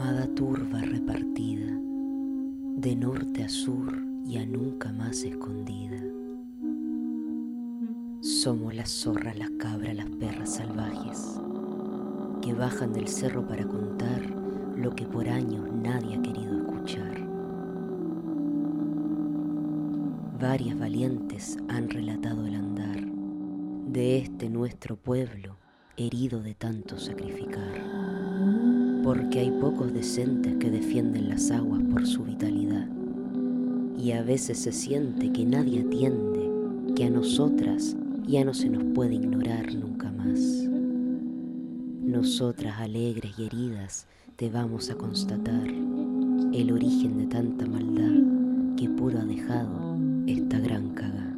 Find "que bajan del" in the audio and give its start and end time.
12.40-13.08